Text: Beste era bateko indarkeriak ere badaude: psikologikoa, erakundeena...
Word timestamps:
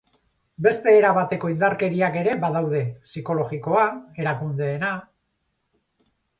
Beste 0.67 0.93
era 1.01 1.11
bateko 1.17 1.51
indarkeriak 1.55 2.17
ere 2.23 2.33
badaude: 2.45 2.81
psikologikoa, 3.11 3.87
erakundeena... 4.25 4.93